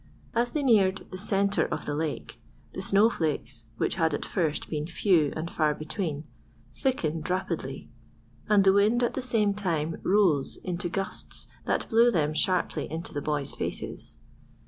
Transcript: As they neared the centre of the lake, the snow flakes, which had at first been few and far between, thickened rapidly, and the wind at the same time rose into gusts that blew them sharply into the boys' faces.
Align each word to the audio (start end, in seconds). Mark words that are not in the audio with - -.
As 0.33 0.49
they 0.49 0.63
neared 0.63 1.05
the 1.11 1.17
centre 1.19 1.67
of 1.67 1.85
the 1.85 1.93
lake, 1.93 2.41
the 2.73 2.81
snow 2.81 3.07
flakes, 3.07 3.65
which 3.77 3.93
had 3.93 4.15
at 4.15 4.25
first 4.25 4.67
been 4.67 4.87
few 4.87 5.31
and 5.35 5.47
far 5.51 5.75
between, 5.75 6.23
thickened 6.73 7.29
rapidly, 7.29 7.87
and 8.49 8.63
the 8.63 8.73
wind 8.73 9.03
at 9.03 9.13
the 9.13 9.21
same 9.21 9.53
time 9.53 9.97
rose 10.01 10.57
into 10.63 10.89
gusts 10.89 11.45
that 11.65 11.87
blew 11.87 12.09
them 12.09 12.33
sharply 12.33 12.89
into 12.91 13.13
the 13.13 13.21
boys' 13.21 13.53
faces. 13.53 14.17